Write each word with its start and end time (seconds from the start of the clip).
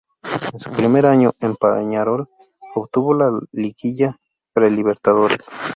En 0.51 0.59
su 0.59 0.71
primer 0.71 1.05
año 1.05 1.33
en 1.41 1.55
Peñarol, 1.57 2.27
obtuvo 2.73 3.13
la 3.13 3.39
Liguilla 3.51 4.15
Pre-Libertadores. 4.51 5.45